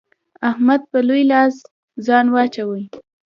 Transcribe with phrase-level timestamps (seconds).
[0.49, 1.55] احمد په لوی لاس
[2.05, 2.77] ځان واچاوو.